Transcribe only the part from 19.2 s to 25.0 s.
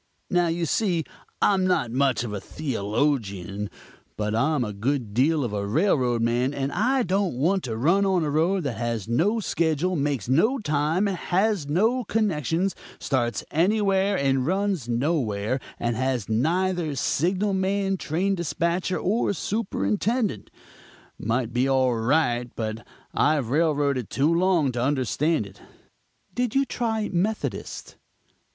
superintendent. Might be all right, but I've railroaded too long to